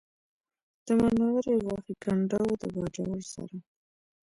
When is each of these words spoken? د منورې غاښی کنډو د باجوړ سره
د 0.85 0.87
منورې 0.99 1.55
غاښی 1.65 1.93
کنډو 2.03 2.41
د 2.61 2.63
باجوړ 2.75 3.19
سره 3.33 3.57